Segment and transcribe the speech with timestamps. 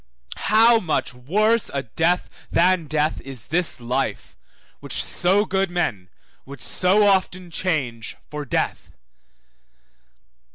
[0.37, 4.35] How much worse a death than death is this life,
[4.79, 6.09] which so good men
[6.43, 8.93] would so often change for death!